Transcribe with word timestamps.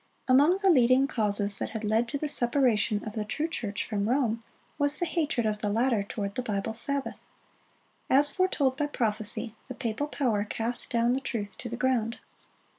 Among 0.27 0.57
the 0.63 0.71
leading 0.71 1.05
causes 1.05 1.59
that 1.59 1.69
had 1.69 1.83
led 1.83 2.07
to 2.07 2.17
the 2.17 2.27
separation 2.27 3.05
of 3.05 3.13
the 3.13 3.23
true 3.23 3.47
church 3.47 3.85
from 3.85 4.09
Rome, 4.09 4.43
was 4.79 4.97
the 4.97 5.05
hatred 5.05 5.45
of 5.45 5.59
the 5.59 5.69
latter 5.69 6.01
toward 6.01 6.33
the 6.33 6.41
Bible 6.41 6.73
Sabbath. 6.73 7.21
As 8.09 8.31
foretold 8.31 8.75
by 8.77 8.87
prophecy, 8.87 9.53
the 9.67 9.75
papal 9.75 10.07
power 10.07 10.43
cast 10.43 10.89
down 10.89 11.13
the 11.13 11.21
truth 11.21 11.55
to 11.59 11.69
the 11.69 11.77
ground. 11.77 12.17